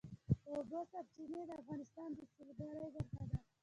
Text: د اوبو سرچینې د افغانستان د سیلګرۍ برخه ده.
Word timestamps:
د 0.43 0.47
اوبو 0.57 0.79
سرچینې 0.91 1.41
د 1.47 1.51
افغانستان 1.61 2.09
د 2.17 2.19
سیلګرۍ 2.33 2.89
برخه 2.95 3.23
ده. 3.31 3.37